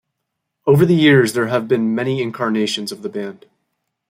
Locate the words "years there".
0.95-1.49